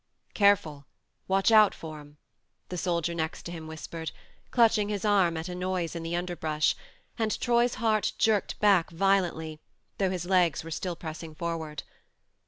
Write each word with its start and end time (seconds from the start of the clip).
"Careful... 0.43 0.87
watch 1.27 1.51
out 1.51 1.75
for 1.75 1.99
'em..." 1.99 2.17
the 2.69 2.75
soldier 2.79 3.13
next 3.13 3.43
to 3.43 3.51
him 3.51 3.67
whispered, 3.67 4.11
clutching 4.49 4.89
his 4.89 5.05
arm 5.05 5.37
at 5.37 5.47
a 5.47 5.53
noise 5.53 5.95
in 5.95 6.01
the 6.01 6.15
underbrush; 6.15 6.75
and 7.19 7.39
Troy's 7.39 7.75
heart 7.75 8.13
jerked 8.17 8.59
back 8.59 8.89
violently, 8.89 9.59
though 9.99 10.09
his 10.09 10.25
legs 10.25 10.63
were 10.63 10.71
still 10.71 10.95
pressing 10.95 11.35
forward. 11.35 11.83